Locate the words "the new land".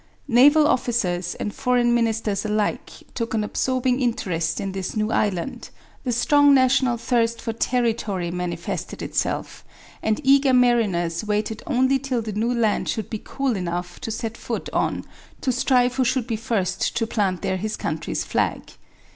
12.23-12.89